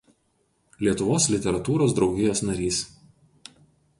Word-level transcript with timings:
Lietuvos 0.85 1.27
literatūros 1.33 1.95
draugijos 1.99 2.43
narys. 2.49 2.83